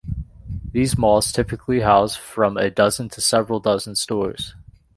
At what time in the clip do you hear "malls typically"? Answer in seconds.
0.97-1.81